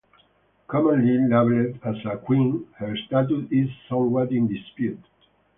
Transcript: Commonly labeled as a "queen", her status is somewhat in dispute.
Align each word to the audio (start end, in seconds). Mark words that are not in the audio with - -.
Commonly 0.67 1.27
labeled 1.29 1.79
as 1.85 1.93
a 2.11 2.17
"queen", 2.17 2.65
her 2.79 2.97
status 3.05 3.43
is 3.51 3.69
somewhat 3.87 4.31
in 4.31 4.47
dispute. 4.47 4.97